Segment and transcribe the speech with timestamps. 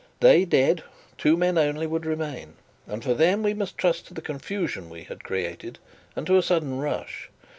[0.19, 0.83] They dead,
[1.19, 2.55] two men only would remain;
[2.87, 5.77] and for them we must trust to the confusion we had created
[6.15, 7.29] and to a sudden rush.